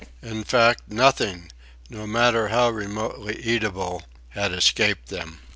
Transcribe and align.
In 0.23 0.43
fact, 0.43 0.89
nothing, 0.89 1.51
no 1.87 2.07
matter 2.07 2.47
how 2.47 2.71
remotely 2.71 3.35
eatable, 3.39 4.01
had 4.29 4.51
escaped 4.51 5.09
them. 5.09 5.41